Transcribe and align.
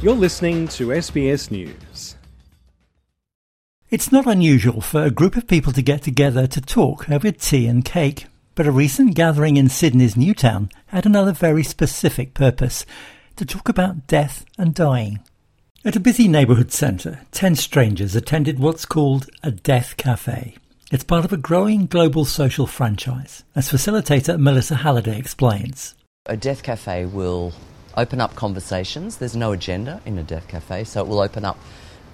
You're 0.00 0.14
listening 0.14 0.68
to 0.68 0.90
SBS 0.90 1.50
News. 1.50 2.14
It's 3.90 4.12
not 4.12 4.28
unusual 4.28 4.80
for 4.80 5.02
a 5.02 5.10
group 5.10 5.34
of 5.34 5.48
people 5.48 5.72
to 5.72 5.82
get 5.82 6.02
together 6.02 6.46
to 6.46 6.60
talk 6.60 7.10
over 7.10 7.32
tea 7.32 7.66
and 7.66 7.84
cake, 7.84 8.26
but 8.54 8.68
a 8.68 8.70
recent 8.70 9.16
gathering 9.16 9.56
in 9.56 9.68
Sydney's 9.68 10.16
Newtown 10.16 10.70
had 10.86 11.04
another 11.04 11.32
very 11.32 11.64
specific 11.64 12.32
purpose 12.32 12.86
to 13.34 13.44
talk 13.44 13.68
about 13.68 14.06
death 14.06 14.44
and 14.56 14.72
dying. 14.72 15.18
At 15.84 15.96
a 15.96 16.00
busy 16.00 16.28
neighbourhood 16.28 16.70
centre, 16.70 17.22
ten 17.32 17.56
strangers 17.56 18.14
attended 18.14 18.60
what's 18.60 18.86
called 18.86 19.28
a 19.42 19.50
death 19.50 19.96
cafe. 19.96 20.54
It's 20.92 21.02
part 21.02 21.24
of 21.24 21.32
a 21.32 21.36
growing 21.36 21.86
global 21.86 22.24
social 22.24 22.68
franchise, 22.68 23.42
as 23.56 23.68
facilitator 23.68 24.38
Melissa 24.38 24.76
Halliday 24.76 25.18
explains. 25.18 25.96
A 26.26 26.36
death 26.36 26.62
cafe 26.62 27.04
will 27.04 27.52
open 27.98 28.20
up 28.20 28.34
conversations. 28.36 29.18
There's 29.18 29.36
no 29.36 29.52
agenda 29.52 30.00
in 30.06 30.16
a 30.18 30.22
death 30.22 30.48
cafe, 30.48 30.84
so 30.84 31.02
it 31.02 31.08
will 31.08 31.20
open 31.20 31.44
up 31.44 31.58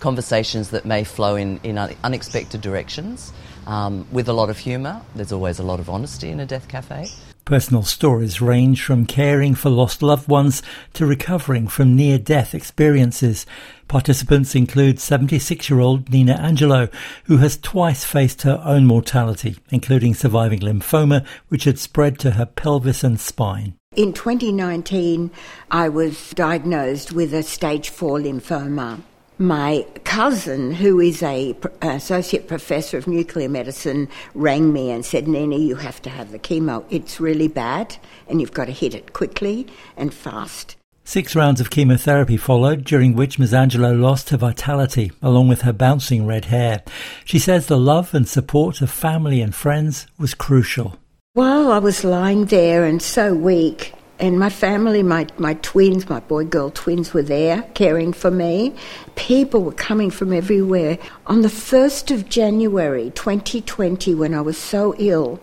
conversations 0.00 0.70
that 0.70 0.84
may 0.84 1.04
flow 1.04 1.36
in, 1.36 1.60
in 1.62 1.78
unexpected 1.78 2.60
directions 2.60 3.32
um, 3.66 4.06
with 4.10 4.28
a 4.28 4.32
lot 4.32 4.50
of 4.50 4.58
humour. 4.58 5.02
There's 5.14 5.32
always 5.32 5.58
a 5.58 5.62
lot 5.62 5.80
of 5.80 5.88
honesty 5.88 6.30
in 6.30 6.40
a 6.40 6.46
death 6.46 6.68
cafe. 6.68 7.08
Personal 7.44 7.82
stories 7.82 8.40
range 8.40 8.82
from 8.82 9.04
caring 9.04 9.54
for 9.54 9.68
lost 9.68 10.02
loved 10.02 10.28
ones 10.28 10.62
to 10.94 11.04
recovering 11.04 11.68
from 11.68 11.94
near 11.94 12.16
death 12.18 12.54
experiences. 12.54 13.44
Participants 13.86 14.54
include 14.54 14.98
76 14.98 15.68
year 15.68 15.78
old 15.78 16.08
Nina 16.08 16.32
Angelo, 16.32 16.88
who 17.24 17.36
has 17.38 17.58
twice 17.58 18.02
faced 18.02 18.42
her 18.42 18.62
own 18.64 18.86
mortality, 18.86 19.58
including 19.68 20.14
surviving 20.14 20.60
lymphoma, 20.60 21.26
which 21.48 21.64
had 21.64 21.78
spread 21.78 22.18
to 22.20 22.30
her 22.32 22.46
pelvis 22.46 23.04
and 23.04 23.20
spine. 23.20 23.74
In 23.96 24.12
2019, 24.12 25.30
I 25.70 25.88
was 25.88 26.30
diagnosed 26.30 27.12
with 27.12 27.32
a 27.32 27.42
stage 27.42 27.90
4 27.90 28.18
lymphoma 28.18 29.02
my 29.38 29.84
cousin, 30.04 30.72
who 30.72 31.00
is 31.00 31.22
a 31.22 31.56
associate 31.82 32.46
professor 32.46 32.96
of 32.96 33.08
nuclear 33.08 33.48
medicine, 33.48 34.08
rang 34.34 34.72
me 34.72 34.90
and 34.90 35.04
said, 35.04 35.26
"Nina, 35.26 35.56
you 35.56 35.74
have 35.76 36.00
to 36.02 36.10
have 36.10 36.30
the 36.30 36.38
chemo. 36.38 36.84
It's 36.88 37.20
really 37.20 37.48
bad, 37.48 37.96
and 38.28 38.40
you've 38.40 38.52
got 38.52 38.66
to 38.66 38.72
hit 38.72 38.94
it 38.94 39.12
quickly 39.12 39.66
and 39.96 40.14
fast." 40.14 40.76
Six 41.04 41.34
rounds 41.34 41.60
of 41.60 41.68
chemotherapy 41.68 42.36
followed, 42.36 42.84
during 42.84 43.14
which 43.14 43.38
Ms. 43.38 43.52
Angelo 43.52 43.92
lost 43.92 44.30
her 44.30 44.36
vitality, 44.36 45.10
along 45.20 45.48
with 45.48 45.62
her 45.62 45.72
bouncing 45.72 46.26
red 46.26 46.46
hair. 46.46 46.82
She 47.24 47.40
says 47.40 47.66
the 47.66 47.76
love 47.76 48.14
and 48.14 48.28
support 48.28 48.80
of 48.80 48.90
family 48.90 49.40
and 49.40 49.54
friends 49.54 50.06
was 50.16 50.32
crucial. 50.32 50.96
While 51.36 51.72
I 51.72 51.78
was 51.78 52.04
lying 52.04 52.44
there 52.44 52.84
and 52.84 53.02
so 53.02 53.34
weak, 53.34 53.92
and 54.20 54.38
my 54.38 54.50
family, 54.50 55.02
my, 55.02 55.26
my 55.36 55.54
twins, 55.54 56.08
my 56.08 56.20
boy 56.20 56.44
girl 56.44 56.70
twins 56.70 57.12
were 57.12 57.24
there 57.24 57.62
caring 57.74 58.12
for 58.12 58.30
me. 58.30 58.72
People 59.16 59.64
were 59.64 59.72
coming 59.72 60.12
from 60.12 60.32
everywhere. 60.32 60.96
On 61.26 61.42
the 61.42 61.48
1st 61.48 62.14
of 62.14 62.28
January 62.28 63.10
2020, 63.16 64.14
when 64.14 64.32
I 64.32 64.42
was 64.42 64.56
so 64.56 64.94
ill, 64.96 65.40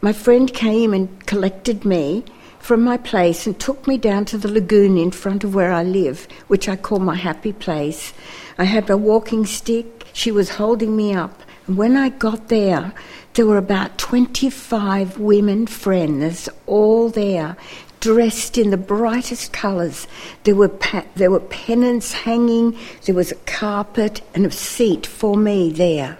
my 0.00 0.12
friend 0.12 0.52
came 0.52 0.92
and 0.92 1.24
collected 1.26 1.84
me 1.84 2.24
from 2.58 2.82
my 2.82 2.96
place 2.96 3.46
and 3.46 3.56
took 3.60 3.86
me 3.86 3.96
down 3.96 4.24
to 4.24 4.36
the 4.36 4.50
lagoon 4.50 4.98
in 4.98 5.12
front 5.12 5.44
of 5.44 5.54
where 5.54 5.72
I 5.72 5.84
live, 5.84 6.26
which 6.48 6.68
I 6.68 6.74
call 6.74 6.98
my 6.98 7.14
happy 7.14 7.52
place. 7.52 8.12
I 8.58 8.64
had 8.64 8.90
a 8.90 8.96
walking 8.96 9.46
stick. 9.46 10.06
She 10.12 10.32
was 10.32 10.48
holding 10.48 10.96
me 10.96 11.14
up. 11.14 11.43
And 11.66 11.76
when 11.76 11.96
I 11.96 12.10
got 12.10 12.48
there, 12.48 12.92
there 13.34 13.46
were 13.46 13.58
about 13.58 13.98
25 13.98 15.18
women 15.18 15.66
friends 15.66 16.48
all 16.66 17.08
there 17.08 17.56
dressed 18.00 18.58
in 18.58 18.68
the 18.68 18.76
brightest 18.76 19.52
colours. 19.52 20.06
There 20.42 20.54
were, 20.54 20.68
pa- 20.68 21.06
there 21.14 21.30
were 21.30 21.40
pennants 21.40 22.12
hanging, 22.12 22.78
there 23.06 23.14
was 23.14 23.32
a 23.32 23.46
carpet 23.46 24.20
and 24.34 24.44
a 24.44 24.50
seat 24.50 25.06
for 25.06 25.38
me 25.38 25.72
there. 25.72 26.18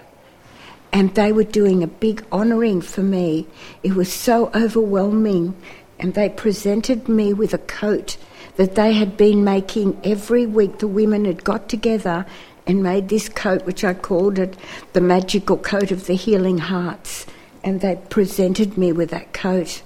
And 0.94 1.14
they 1.14 1.30
were 1.30 1.44
doing 1.44 1.82
a 1.82 1.88
big 1.88 2.24
honouring 2.32 2.80
for 2.80 3.02
me. 3.02 3.46
It 3.82 3.94
was 3.94 4.10
so 4.10 4.50
overwhelming. 4.54 5.54
And 5.98 6.14
they 6.14 6.30
presented 6.30 7.06
me 7.08 7.34
with 7.34 7.52
a 7.52 7.58
coat 7.58 8.16
that 8.56 8.76
they 8.76 8.94
had 8.94 9.16
been 9.16 9.44
making 9.44 10.00
every 10.04 10.46
week. 10.46 10.78
The 10.78 10.88
women 10.88 11.26
had 11.26 11.44
got 11.44 11.68
together 11.68 12.24
and 12.66 12.82
made 12.82 13.08
this 13.08 13.28
coat, 13.28 13.64
which 13.66 13.84
I 13.84 13.94
called 13.94 14.38
it 14.38 14.56
the 14.92 15.00
magical 15.00 15.56
coat 15.56 15.90
of 15.90 16.06
the 16.06 16.14
healing 16.14 16.58
hearts. 16.58 17.26
And 17.62 17.80
they 17.80 17.96
presented 18.10 18.76
me 18.76 18.92
with 18.92 19.10
that 19.10 19.32
coat. 19.32 19.82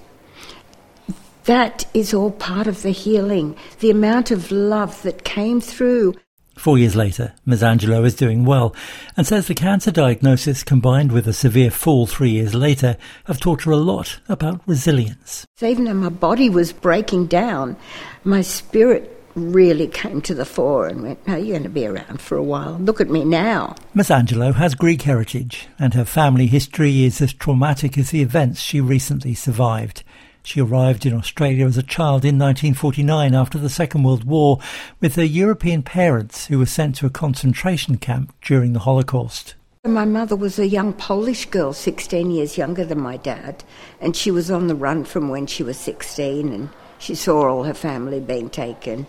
That 1.44 1.86
is 1.94 2.12
all 2.12 2.30
part 2.30 2.66
of 2.66 2.82
the 2.82 2.90
healing, 2.90 3.56
the 3.80 3.90
amount 3.90 4.30
of 4.30 4.50
love 4.50 5.02
that 5.02 5.24
came 5.24 5.60
through. 5.60 6.14
Four 6.58 6.76
years 6.76 6.96
later, 6.96 7.34
Ms. 7.46 7.62
Angelo 7.62 8.02
is 8.02 8.16
doing 8.16 8.44
well 8.44 8.74
and 9.16 9.24
says 9.24 9.46
the 9.46 9.54
cancer 9.54 9.92
diagnosis 9.92 10.64
combined 10.64 11.12
with 11.12 11.28
a 11.28 11.32
severe 11.32 11.70
fall 11.70 12.06
three 12.06 12.30
years 12.30 12.52
later 12.52 12.96
have 13.26 13.38
taught 13.38 13.62
her 13.62 13.70
a 13.70 13.76
lot 13.76 14.18
about 14.28 14.60
resilience. 14.66 15.46
Even 15.62 15.84
though 15.84 15.94
my 15.94 16.08
body 16.08 16.50
was 16.50 16.72
breaking 16.72 17.26
down, 17.26 17.76
my 18.24 18.40
spirit 18.40 19.17
really 19.38 19.86
came 19.86 20.20
to 20.22 20.34
the 20.34 20.44
fore 20.44 20.86
and 20.86 21.02
went, 21.02 21.26
No, 21.26 21.36
you're 21.36 21.58
going 21.58 21.62
to 21.62 21.68
be 21.68 21.86
around 21.86 22.20
for 22.20 22.36
a 22.36 22.42
while. 22.42 22.78
Look 22.78 23.00
at 23.00 23.10
me 23.10 23.24
now. 23.24 23.74
Miss 23.94 24.10
Angelo 24.10 24.52
has 24.52 24.74
Greek 24.74 25.02
heritage, 25.02 25.68
and 25.78 25.94
her 25.94 26.04
family 26.04 26.46
history 26.46 27.04
is 27.04 27.20
as 27.20 27.32
traumatic 27.32 27.96
as 27.96 28.10
the 28.10 28.22
events 28.22 28.60
she 28.60 28.80
recently 28.80 29.34
survived. 29.34 30.02
She 30.42 30.60
arrived 30.60 31.04
in 31.04 31.14
Australia 31.14 31.66
as 31.66 31.76
a 31.76 31.82
child 31.82 32.24
in 32.24 32.38
1949 32.38 33.34
after 33.34 33.58
the 33.58 33.68
Second 33.68 34.02
World 34.02 34.24
War 34.24 34.58
with 35.00 35.16
her 35.16 35.24
European 35.24 35.82
parents 35.82 36.46
who 36.46 36.58
were 36.58 36.66
sent 36.66 36.96
to 36.96 37.06
a 37.06 37.10
concentration 37.10 37.98
camp 37.98 38.34
during 38.40 38.72
the 38.72 38.80
Holocaust. 38.80 39.54
My 39.84 40.04
mother 40.04 40.36
was 40.36 40.58
a 40.58 40.66
young 40.66 40.92
Polish 40.92 41.46
girl, 41.46 41.72
16 41.72 42.30
years 42.30 42.58
younger 42.58 42.84
than 42.84 43.00
my 43.00 43.16
dad, 43.16 43.62
and 44.00 44.16
she 44.16 44.30
was 44.30 44.50
on 44.50 44.66
the 44.66 44.74
run 44.74 45.04
from 45.04 45.28
when 45.28 45.46
she 45.46 45.62
was 45.62 45.76
16 45.78 46.52
and 46.52 46.70
she 46.98 47.14
saw 47.14 47.48
all 47.48 47.64
her 47.64 47.74
family 47.74 48.20
being 48.20 48.50
taken 48.50 49.06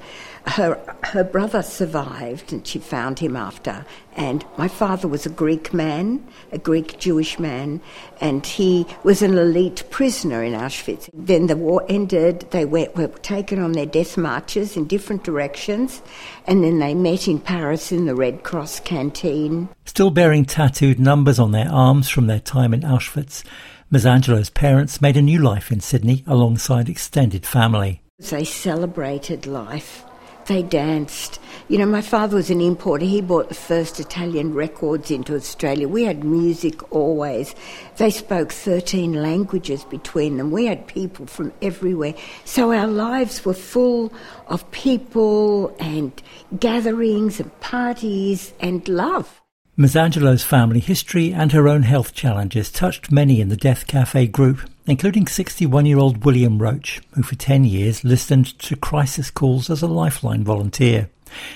her 0.49 0.79
her 1.03 1.23
brother 1.23 1.61
survived, 1.61 2.51
and 2.51 2.65
she 2.65 2.79
found 2.79 3.19
him 3.19 3.35
after. 3.35 3.85
And 4.15 4.45
my 4.57 4.67
father 4.67 5.07
was 5.07 5.25
a 5.25 5.29
Greek 5.29 5.73
man, 5.73 6.25
a 6.51 6.57
Greek 6.57 6.99
Jewish 6.99 7.39
man, 7.39 7.79
and 8.19 8.45
he 8.45 8.85
was 9.03 9.21
an 9.21 9.37
elite 9.37 9.83
prisoner 9.89 10.43
in 10.43 10.53
Auschwitz. 10.53 11.09
Then 11.13 11.47
the 11.47 11.55
war 11.55 11.85
ended. 11.87 12.47
They 12.51 12.65
were, 12.65 12.89
were 12.95 13.07
taken 13.07 13.59
on 13.59 13.71
their 13.73 13.85
death 13.85 14.17
marches 14.17 14.75
in 14.75 14.85
different 14.85 15.23
directions, 15.23 16.01
and 16.45 16.63
then 16.63 16.79
they 16.79 16.93
met 16.93 17.27
in 17.27 17.39
Paris 17.39 17.91
in 17.91 18.05
the 18.05 18.15
Red 18.15 18.43
Cross 18.43 18.81
canteen. 18.81 19.69
Still 19.85 20.11
bearing 20.11 20.45
tattooed 20.45 20.99
numbers 20.99 21.39
on 21.39 21.51
their 21.51 21.69
arms 21.69 22.09
from 22.09 22.27
their 22.27 22.39
time 22.39 22.73
in 22.73 22.81
Auschwitz. 22.81 23.43
Ms. 23.91 24.05
Angelo's 24.05 24.49
parents 24.49 25.01
made 25.01 25.17
a 25.17 25.21
new 25.21 25.39
life 25.39 25.71
in 25.71 25.79
Sydney 25.79 26.23
alongside 26.27 26.89
extended 26.89 27.45
family. 27.45 28.01
They 28.19 28.43
celebrated 28.43 29.47
life 29.47 30.05
they 30.49 30.63
danced. 30.63 31.39
You 31.69 31.77
know, 31.77 31.85
my 31.85 32.01
father 32.01 32.35
was 32.35 32.49
an 32.49 32.59
importer. 32.59 33.05
He 33.05 33.21
brought 33.21 33.47
the 33.47 33.55
first 33.55 33.99
Italian 33.99 34.53
records 34.53 35.11
into 35.11 35.35
Australia. 35.35 35.87
We 35.87 36.03
had 36.03 36.23
music 36.23 36.91
always. 36.91 37.55
They 37.97 38.09
spoke 38.09 38.51
13 38.51 39.13
languages 39.13 39.85
between 39.85 40.37
them. 40.37 40.51
We 40.51 40.65
had 40.65 40.87
people 40.87 41.27
from 41.27 41.53
everywhere. 41.61 42.15
So 42.45 42.73
our 42.73 42.87
lives 42.87 43.45
were 43.45 43.53
full 43.53 44.11
of 44.47 44.69
people 44.71 45.73
and 45.79 46.11
gatherings 46.59 47.39
and 47.39 47.57
parties 47.61 48.51
and 48.59 48.85
love. 48.89 49.39
Ms. 49.79 49.95
Angelo's 49.95 50.43
family 50.43 50.81
history 50.81 51.31
and 51.31 51.53
her 51.53 51.69
own 51.69 51.83
health 51.83 52.13
challenges 52.13 52.69
touched 52.69 53.13
many 53.13 53.39
in 53.39 53.47
the 53.47 53.55
Death 53.55 53.87
Cafe 53.87 54.27
group, 54.27 54.59
including 54.85 55.25
61 55.25 55.85
year 55.85 55.99
old 55.99 56.25
William 56.25 56.61
Roach, 56.61 56.99
who 57.13 57.23
for 57.23 57.35
10 57.35 57.63
years 57.63 58.03
listened 58.03 58.59
to 58.59 58.75
crisis 58.75 59.31
calls 59.31 59.69
as 59.69 59.81
a 59.81 59.87
lifeline 59.87 60.43
volunteer. 60.43 61.09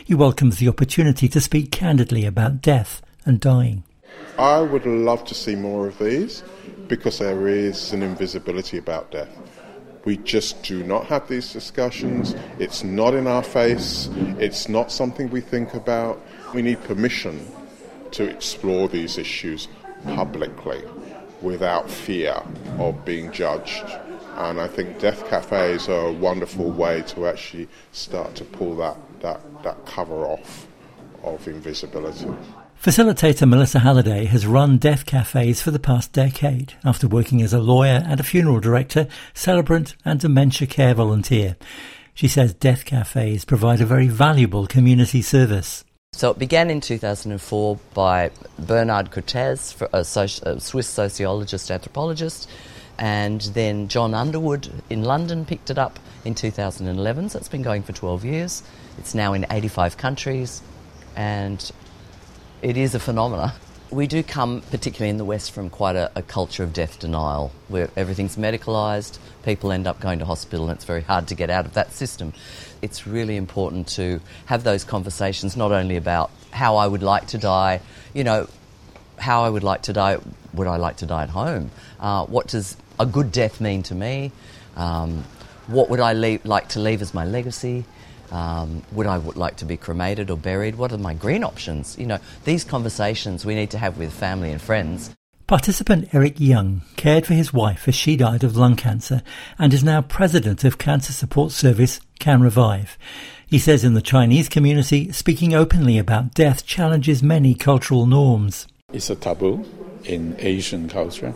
He 0.05 0.15
welcomes 0.15 0.55
the 0.55 0.69
opportunity 0.69 1.27
to 1.27 1.41
speak 1.41 1.69
candidly 1.69 2.25
about 2.25 2.61
death 2.61 3.01
and 3.25 3.41
dying. 3.41 3.83
I 4.39 4.61
would 4.61 4.85
love 4.85 5.25
to 5.25 5.35
see 5.35 5.55
more 5.55 5.85
of 5.89 5.99
these 5.99 6.43
because 6.87 7.19
there 7.19 7.45
is 7.49 7.91
an 7.91 8.01
invisibility 8.01 8.77
about 8.77 9.11
death. 9.11 9.37
We 10.05 10.15
just 10.15 10.63
do 10.63 10.81
not 10.81 11.07
have 11.07 11.27
these 11.27 11.51
discussions. 11.51 12.35
It's 12.57 12.85
not 12.85 13.15
in 13.15 13.27
our 13.27 13.43
face. 13.43 14.07
It's 14.39 14.69
not 14.69 14.93
something 14.93 15.29
we 15.29 15.41
think 15.41 15.73
about. 15.73 16.21
We 16.53 16.61
need 16.61 16.81
permission 16.85 17.45
to 18.13 18.23
explore 18.23 18.87
these 18.87 19.17
issues 19.17 19.67
publicly 20.05 20.81
without 21.41 21.89
fear 21.89 22.41
of 22.79 23.03
being 23.05 23.31
judged. 23.31 23.83
And 24.35 24.59
I 24.59 24.67
think 24.67 24.99
Death 24.99 25.27
Cafes 25.29 25.87
are 25.89 26.07
a 26.07 26.13
wonderful 26.13 26.71
way 26.71 27.03
to 27.07 27.27
actually 27.27 27.67
start 27.91 28.33
to 28.35 28.45
pull 28.45 28.75
that, 28.77 28.97
that, 29.19 29.41
that 29.63 29.85
cover 29.85 30.25
off 30.25 30.67
of 31.23 31.47
invisibility. 31.47 32.27
Facilitator 32.81 33.47
Melissa 33.47 33.79
Halliday 33.79 34.25
has 34.25 34.45
run 34.45 34.77
death 34.77 35.05
cafes 35.05 35.61
for 35.61 35.71
the 35.71 35.79
past 35.79 36.11
decade 36.11 36.73
after 36.83 37.07
working 37.07 37.41
as 37.41 37.53
a 37.53 37.59
lawyer 37.59 38.03
and 38.05 38.19
a 38.19 38.23
funeral 38.23 38.59
director, 38.59 39.07
celebrant, 39.33 39.95
and 40.03 40.19
dementia 40.19 40.67
care 40.67 40.93
volunteer. 40.93 41.55
She 42.13 42.27
says 42.27 42.53
death 42.53 42.83
cafes 42.83 43.45
provide 43.45 43.79
a 43.79 43.85
very 43.85 44.07
valuable 44.07 44.67
community 44.67 45.21
service. 45.21 45.85
So 46.15 46.29
it 46.29 46.37
began 46.37 46.69
in 46.69 46.79
2004 46.79 47.79
by 47.95 48.29
Bernard 48.59 49.09
Crettaz, 49.09 49.81
a, 49.91 50.49
a 50.49 50.59
Swiss 50.59 50.87
sociologist, 50.87 51.71
anthropologist, 51.71 52.47
and 52.99 53.41
then 53.41 53.87
Jon 53.87 54.13
Underwood 54.13 54.69
in 54.91 55.03
London 55.03 55.43
picked 55.43 55.71
it 55.71 55.79
up 55.79 55.97
in 56.23 56.35
2011. 56.35 57.29
So 57.29 57.39
it's 57.39 57.49
been 57.49 57.63
going 57.63 57.81
for 57.81 57.93
12 57.93 58.25
years. 58.25 58.61
It's 58.99 59.15
now 59.15 59.33
in 59.33 59.47
85 59.49 59.97
countries, 59.97 60.61
and 61.15 61.71
it 62.61 62.77
is 62.77 62.93
a 62.93 62.99
phenomenon. 62.99 63.51
We 63.93 64.07
do 64.07 64.23
come, 64.23 64.63
particularly 64.71 65.11
in 65.11 65.17
the 65.17 65.25
West, 65.25 65.51
from 65.51 65.69
quite 65.69 65.95
a, 65.95 66.11
a 66.15 66.23
culture 66.23 66.63
of 66.63 66.73
death 66.73 66.97
denial, 66.97 67.51
where 67.67 67.91
everything's 67.95 68.37
medicalised, 68.37 69.19
people 69.43 69.71
end 69.71 69.85
up 69.85 69.99
going 69.99 70.17
to 70.17 70.25
hospital, 70.25 70.67
and 70.67 70.75
it's 70.75 70.83
very 70.83 71.03
hard 71.03 71.27
to 71.27 71.35
get 71.35 71.51
out 71.51 71.67
of 71.67 71.75
that 71.75 71.93
system. 71.93 72.33
It's 72.81 73.05
really 73.05 73.37
important 73.37 73.87
to 73.89 74.19
have 74.47 74.63
those 74.63 74.83
conversations, 74.83 75.55
not 75.55 75.71
only 75.71 75.95
about 75.95 76.31
how 76.49 76.77
I 76.77 76.87
would 76.87 77.03
like 77.03 77.27
to 77.27 77.37
die, 77.37 77.81
you 78.15 78.23
know, 78.23 78.49
how 79.19 79.43
I 79.43 79.49
would 79.49 79.63
like 79.63 79.83
to 79.83 79.93
die. 79.93 80.17
Would 80.55 80.65
I 80.65 80.77
like 80.77 80.97
to 80.97 81.05
die 81.05 81.21
at 81.21 81.29
home? 81.29 81.69
Uh, 81.99 82.25
what 82.25 82.47
does 82.47 82.75
a 82.99 83.05
good 83.05 83.31
death 83.31 83.61
mean 83.61 83.83
to 83.83 83.93
me? 83.93 84.31
Um, 84.75 85.23
what 85.67 85.91
would 85.91 85.99
I 85.99 86.13
leave, 86.13 86.43
like 86.45 86.69
to 86.69 86.79
leave 86.79 87.03
as 87.03 87.13
my 87.13 87.25
legacy? 87.25 87.85
Um, 88.33 88.81
would 88.91 89.05
I 89.05 89.17
like 89.17 89.57
to 89.57 89.65
be 89.65 89.77
cremated 89.77 90.31
or 90.31 90.37
buried? 90.37 90.75
What 90.75 90.91
are 90.91 90.97
my 90.97 91.13
green 91.13 91.43
options? 91.43 91.95
You 91.99 92.07
know, 92.07 92.17
these 92.45 92.63
conversations 92.63 93.45
we 93.45 93.53
need 93.53 93.69
to 93.71 93.77
have 93.77 93.99
with 93.99 94.11
family 94.11 94.51
and 94.51 94.59
friends. 94.59 95.11
Participant 95.45 96.09
Eric 96.15 96.39
Young 96.39 96.81
cared 96.95 97.27
for 97.27 97.35
his 97.35 97.53
wife 97.53 97.87
as 97.87 97.93
she 97.93 98.17
died 98.17 98.43
of 98.43 98.57
lung 98.57 98.75
cancer 98.75 99.21
and 99.59 99.71
is 99.71 99.83
now 99.83 100.01
president 100.01 100.63
of 100.63 100.79
cancer 100.79 101.13
support 101.13 101.51
service 101.51 101.99
Can 102.17 102.41
Revive. 102.41 102.97
He 103.45 103.59
says 103.59 103.83
in 103.83 103.93
the 103.93 104.01
Chinese 104.01 104.49
community, 104.49 105.11
speaking 105.11 105.53
openly 105.53 105.99
about 105.99 106.33
death 106.33 106.65
challenges 106.65 107.21
many 107.21 107.53
cultural 107.53 108.07
norms. 108.07 108.65
It's 108.91 109.11
a 109.11 109.15
taboo 109.15 109.63
in 110.05 110.35
Asian 110.39 110.89
culture. 110.89 111.35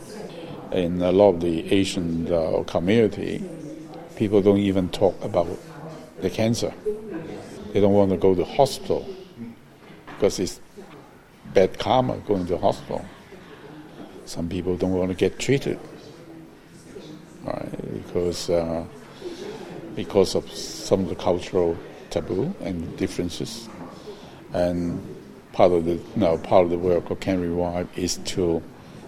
In 0.71 0.99
a 1.03 1.11
lot 1.11 1.35
of 1.35 1.41
the 1.41 1.71
Asian 1.71 2.33
uh, 2.33 2.63
community, 2.63 3.43
people 4.15 4.41
don't 4.41 4.57
even 4.57 4.89
talk 4.89 5.23
about 5.23 5.47
the 6.21 6.29
cancer. 6.29 6.73
They 7.73 7.81
don't 7.81 7.93
want 7.93 8.11
to 8.11 8.17
go 8.17 8.33
to 8.33 8.43
hospital 8.43 9.07
because 10.07 10.39
it's 10.39 10.59
bad 11.53 11.77
karma 11.77 12.17
going 12.17 12.47
to 12.47 12.57
hospital. 12.57 13.05
Some 14.25 14.49
people 14.49 14.75
don't 14.77 14.91
want 14.93 15.09
to 15.09 15.15
get 15.15 15.39
treated, 15.39 15.79
right? 17.43 18.03
Because 18.05 18.49
uh, 18.49 18.85
because 19.95 20.35
of 20.35 20.51
some 20.51 21.01
of 21.01 21.09
the 21.09 21.15
cultural 21.15 21.77
taboo 22.09 22.53
and 22.61 22.97
differences, 22.97 23.69
and 24.53 25.01
part 25.53 25.71
of 25.71 25.85
the 25.85 25.99
know, 26.15 26.37
part 26.37 26.65
of 26.65 26.71
the 26.71 26.77
work 26.77 27.09
of 27.09 27.19
Can 27.19 27.41
Revive 27.41 27.87
is 27.95 28.17
to 28.17 28.61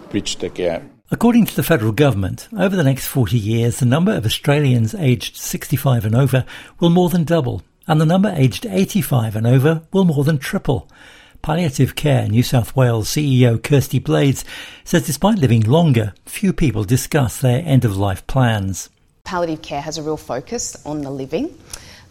bridge 0.10 0.38
the 0.38 0.50
gap 0.50 0.84
According 1.12 1.48
to 1.48 1.56
the 1.56 1.64
federal 1.64 1.92
government, 1.92 2.48
over 2.56 2.76
the 2.76 2.84
next 2.84 3.08
40 3.08 3.36
years, 3.36 3.80
the 3.80 3.86
number 3.88 4.14
of 4.14 4.28
Australians 4.28 4.94
aged 4.94 5.38
65 5.38 6.06
and 6.06 6.14
over 6.14 6.46
will 6.80 6.92
more 6.92 7.10
than 7.10 7.24
double, 7.24 7.64
and 7.88 8.00
the 8.00 8.06
number 8.06 8.32
aged 8.36 8.68
85 8.68 9.36
and 9.36 9.48
over 9.48 9.82
will 9.92 10.06
more 10.06 10.24
than 10.24 10.38
triple. 10.38 10.88
Palliative 11.42 11.96
Care 11.96 12.28
New 12.28 12.44
South 12.44 12.76
Wales 12.76 13.10
CEO 13.10 13.62
Kirsty 13.62 13.98
Blades 13.98 14.46
says 14.84 15.08
despite 15.08 15.40
living 15.40 15.62
longer, 15.62 16.14
few 16.28 16.54
people 16.54 16.84
discuss 16.84 17.42
their 17.42 17.64
end 17.66 17.86
of 17.86 17.98
life 17.98 18.28
plans. 18.28 18.92
Palliative 19.24 19.64
care 19.64 19.82
has 19.82 19.98
a 19.98 20.04
real 20.04 20.16
focus 20.16 20.78
on 20.86 21.02
the 21.02 21.10
living. 21.10 21.58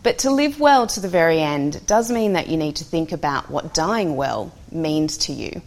But 0.03 0.19
to 0.19 0.31
live 0.31 0.61
well 0.61 0.87
to 0.89 1.00
the 1.00 1.09
very 1.09 1.41
end 1.41 1.85
does 1.87 2.11
mean 2.11 2.33
that 2.33 2.49
you 2.49 2.56
need 2.56 2.77
to 2.77 2.85
think 2.85 3.12
about 3.12 3.50
what 3.50 3.75
dying 3.75 4.17
well 4.17 4.53
means 4.71 5.19
to 5.19 5.33
you. 5.33 5.61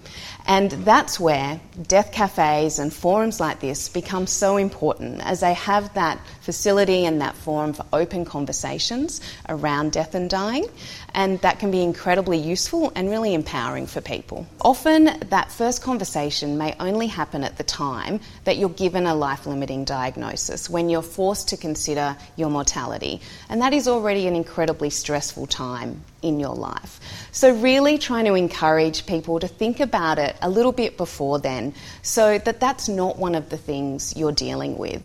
And 0.46 0.72
that's 0.72 1.20
where 1.20 1.60
death 1.88 2.12
cafes 2.12 2.80
and 2.80 2.94
forums 2.94 3.40
like 3.40 3.60
this 3.60 3.90
become 3.90 4.28
so 4.28 4.58
important 4.58 5.22
as 5.22 5.40
they 5.42 5.54
have 5.54 5.94
that 5.94 6.20
facility 6.42 7.06
and 7.06 7.22
that 7.22 7.36
forum 7.36 7.74
for 7.74 7.86
open 7.94 8.26
conversations 8.26 9.22
around 9.48 9.92
death 9.92 10.16
and 10.16 10.30
dying. 10.30 10.66
And 11.14 11.40
that 11.42 11.60
can 11.60 11.72
be 11.72 11.84
incredibly 11.84 12.38
useful 12.38 12.92
and 12.96 13.10
really 13.10 13.34
empowering 13.34 13.86
for 13.86 14.02
people. 14.02 14.48
Often, 14.62 15.30
that 15.30 15.52
first 15.52 15.82
conversation 15.82 16.58
may 16.58 16.76
only 16.80 17.08
happen 17.08 17.44
at 17.44 17.58
the 17.58 17.64
time 17.64 18.22
that 18.46 18.58
you're 18.58 18.70
given 18.70 19.06
a 19.06 19.14
life 19.14 19.46
limiting 19.46 19.84
diagnosis, 19.84 20.70
when 20.70 20.90
you're 20.90 21.02
forced 21.02 21.50
to 21.50 21.58
consider 21.58 22.16
your 22.38 22.50
mortality. 22.50 23.22
And 23.50 23.62
that 23.62 23.74
is 23.74 23.88
already 23.88 24.28
an 24.28 24.36
incredibly 24.36 24.90
stressful 24.90 25.48
time 25.48 26.04
in 26.22 26.40
your 26.40 26.56
life. 26.56 27.00
So, 27.32 27.54
really 27.54 27.98
trying 27.98 28.26
to 28.26 28.36
encourage 28.36 29.06
people 29.06 29.40
to 29.40 29.48
think 29.48 29.80
about 29.80 30.18
it 30.32 30.38
a 30.42 30.50
little 30.50 30.72
bit 30.72 30.98
before 30.98 31.40
then 31.40 31.74
so 32.02 32.38
that 32.40 32.60
that's 32.60 32.90
not 32.90 33.18
one 33.18 33.36
of 33.36 33.50
the 33.50 33.58
things 33.58 34.16
you're 34.18 34.32
dealing 34.32 34.78
with. 34.78 35.04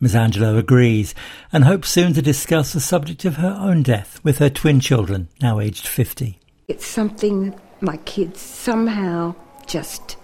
Ms. 0.00 0.14
Angelo 0.14 0.56
agrees 0.56 1.14
and 1.52 1.64
hopes 1.64 1.90
soon 1.90 2.12
to 2.14 2.22
discuss 2.22 2.72
the 2.72 2.80
subject 2.80 3.24
of 3.24 3.36
her 3.36 3.56
own 3.60 3.82
death 3.82 4.20
with 4.22 4.38
her 4.38 4.48
twin 4.48 4.78
children, 4.78 5.28
now 5.42 5.58
aged 5.58 5.88
50. 5.88 6.38
It's 6.68 6.86
something 6.86 7.58
my 7.80 7.96
kids 7.98 8.40
somehow 8.40 9.34
just, 9.66 10.16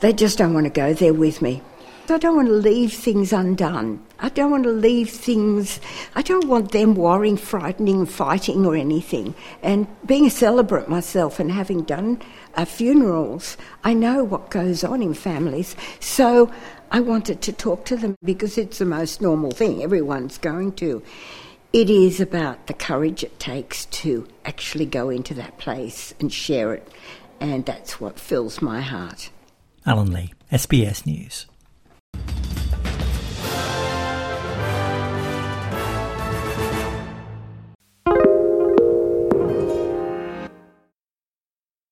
they 0.00 0.12
just 0.12 0.38
don't 0.38 0.54
want 0.54 0.64
to 0.64 0.70
go 0.70 0.94
there 0.94 1.12
with 1.12 1.42
me. 1.42 1.62
I 2.12 2.18
don't 2.18 2.36
want 2.36 2.48
to 2.48 2.54
leave 2.54 2.92
things 2.92 3.32
undone. 3.32 4.04
I 4.18 4.28
don't 4.28 4.50
want 4.50 4.64
to 4.64 4.70
leave 4.70 5.08
things, 5.08 5.80
I 6.14 6.20
don't 6.22 6.46
want 6.46 6.72
them 6.72 6.94
worrying, 6.94 7.38
frightening, 7.38 8.04
fighting, 8.04 8.66
or 8.66 8.76
anything. 8.76 9.34
And 9.62 9.86
being 10.04 10.26
a 10.26 10.30
celebrant 10.30 10.88
myself 10.88 11.40
and 11.40 11.50
having 11.50 11.82
done 11.82 12.20
uh, 12.54 12.66
funerals, 12.66 13.56
I 13.82 13.94
know 13.94 14.24
what 14.24 14.50
goes 14.50 14.84
on 14.84 15.02
in 15.02 15.14
families. 15.14 15.74
So 16.00 16.52
I 16.90 17.00
wanted 17.00 17.40
to 17.42 17.52
talk 17.52 17.86
to 17.86 17.96
them 17.96 18.14
because 18.22 18.58
it's 18.58 18.78
the 18.78 18.84
most 18.84 19.22
normal 19.22 19.50
thing 19.50 19.82
everyone's 19.82 20.36
going 20.36 20.72
to. 20.72 21.02
It 21.72 21.88
is 21.88 22.20
about 22.20 22.66
the 22.66 22.74
courage 22.74 23.24
it 23.24 23.40
takes 23.40 23.86
to 23.86 24.28
actually 24.44 24.84
go 24.84 25.08
into 25.08 25.32
that 25.34 25.56
place 25.56 26.12
and 26.20 26.30
share 26.30 26.74
it, 26.74 26.86
and 27.40 27.64
that's 27.64 27.98
what 27.98 28.20
fills 28.20 28.60
my 28.60 28.82
heart. 28.82 29.30
Alan 29.86 30.12
Lee, 30.12 30.34
SBS 30.52 31.06
News. 31.06 31.46